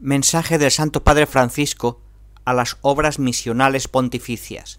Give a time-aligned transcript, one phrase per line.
[0.00, 2.00] Mensaje del Santo Padre Francisco
[2.44, 4.78] a las obras misionales pontificias.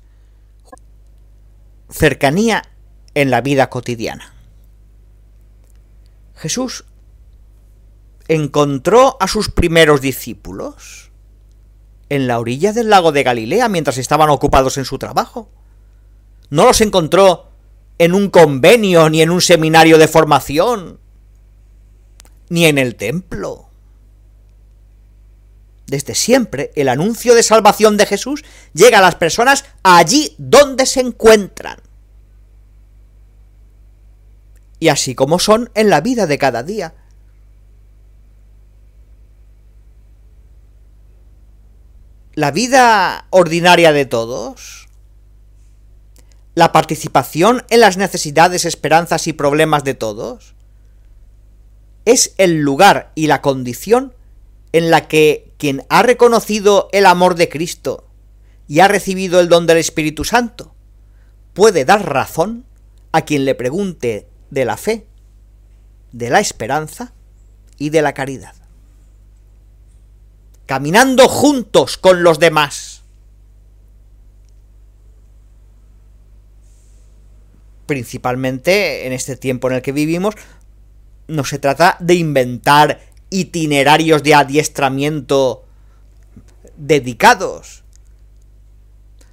[1.89, 2.63] Cercanía
[3.15, 4.33] en la vida cotidiana.
[6.35, 6.85] Jesús
[8.29, 11.11] encontró a sus primeros discípulos
[12.07, 15.49] en la orilla del lago de Galilea mientras estaban ocupados en su trabajo.
[16.49, 17.49] No los encontró
[17.97, 21.01] en un convenio ni en un seminario de formación,
[22.47, 23.68] ni en el templo
[25.89, 28.43] desde siempre, el anuncio de salvación de Jesús
[28.73, 31.79] llega a las personas allí donde se encuentran.
[34.79, 36.93] Y así como son en la vida de cada día.
[42.33, 44.87] La vida ordinaria de todos,
[46.55, 50.55] la participación en las necesidades, esperanzas y problemas de todos,
[52.05, 54.13] es el lugar y la condición
[54.71, 58.07] en la que quien ha reconocido el amor de Cristo
[58.67, 60.75] y ha recibido el don del Espíritu Santo
[61.53, 62.65] puede dar razón
[63.11, 65.07] a quien le pregunte de la fe,
[66.11, 67.13] de la esperanza
[67.77, 68.55] y de la caridad.
[70.65, 73.01] Caminando juntos con los demás.
[77.87, 80.35] Principalmente en este tiempo en el que vivimos,
[81.27, 85.65] no se trata de inventar itinerarios de adiestramiento
[86.77, 87.83] dedicados,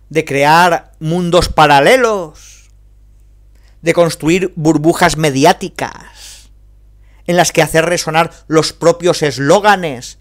[0.09, 2.71] de crear mundos paralelos,
[3.83, 6.51] de construir burbujas mediáticas,
[7.27, 10.19] en las que hacer resonar los propios eslóganes,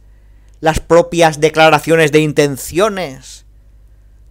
[0.60, 3.46] las propias declaraciones de intenciones,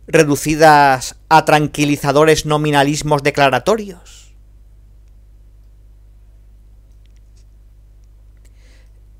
[0.07, 4.24] reducidas a tranquilizadores nominalismos declaratorios.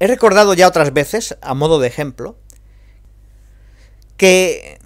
[0.01, 2.37] He recordado ya otras veces, a modo de ejemplo,
[4.17, 4.79] que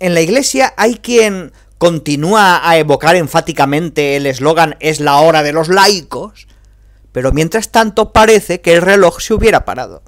[0.00, 5.52] en la iglesia hay quien continúa a evocar enfáticamente el eslogan es la hora de
[5.52, 6.46] los laicos,
[7.12, 10.02] pero mientras tanto parece que el reloj se hubiera parado.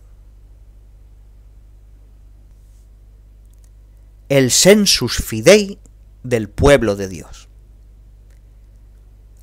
[4.29, 5.79] El sensus fidei
[6.23, 7.49] del pueblo de Dios.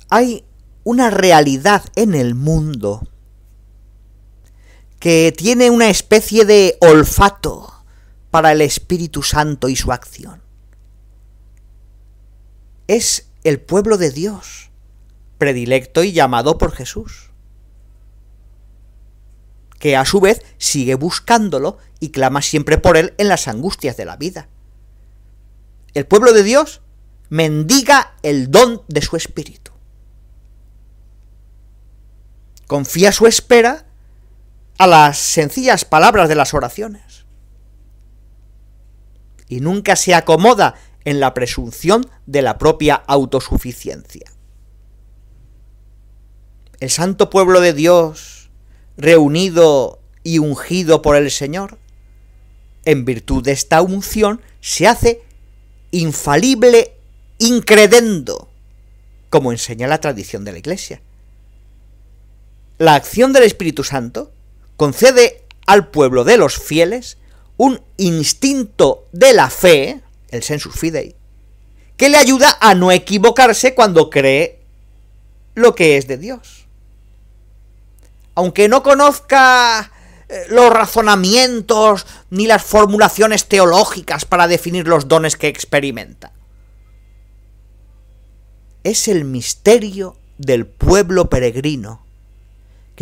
[0.08, 0.44] Hay
[0.84, 3.06] una realidad en el mundo
[5.02, 7.84] que tiene una especie de olfato
[8.30, 10.40] para el Espíritu Santo y su acción.
[12.86, 14.70] Es el pueblo de Dios,
[15.38, 17.32] predilecto y llamado por Jesús,
[19.80, 24.04] que a su vez sigue buscándolo y clama siempre por él en las angustias de
[24.04, 24.46] la vida.
[25.94, 26.80] El pueblo de Dios
[27.28, 29.72] mendiga el don de su espíritu.
[32.68, 33.86] Confía su espera
[34.78, 37.24] a las sencillas palabras de las oraciones.
[39.48, 40.74] Y nunca se acomoda
[41.04, 44.32] en la presunción de la propia autosuficiencia.
[46.80, 48.50] El santo pueblo de Dios,
[48.96, 51.78] reunido y ungido por el Señor,
[52.84, 55.22] en virtud de esta unción, se hace
[55.92, 56.96] infalible
[57.38, 58.48] incredendo,
[59.30, 61.02] como enseña la tradición de la Iglesia.
[62.78, 64.31] La acción del Espíritu Santo
[64.82, 67.16] concede al pueblo de los fieles
[67.56, 70.00] un instinto de la fe,
[70.30, 71.14] el sensus fidei,
[71.96, 74.58] que le ayuda a no equivocarse cuando cree
[75.54, 76.66] lo que es de Dios.
[78.34, 79.92] Aunque no conozca
[80.28, 86.32] eh, los razonamientos ni las formulaciones teológicas para definir los dones que experimenta.
[88.82, 92.02] Es el misterio del pueblo peregrino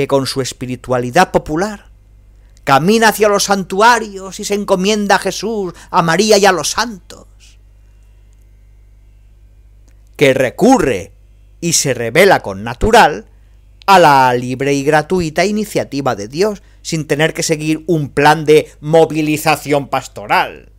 [0.00, 1.84] que con su espiritualidad popular
[2.64, 7.26] camina hacia los santuarios y se encomienda a Jesús, a María y a los santos,
[10.16, 11.12] que recurre
[11.60, 13.26] y se revela con natural
[13.84, 18.72] a la libre y gratuita iniciativa de Dios, sin tener que seguir un plan de
[18.80, 20.72] movilización pastoral.